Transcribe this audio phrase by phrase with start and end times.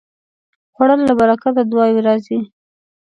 [0.73, 2.37] خوړل له برکته دعاوې راځي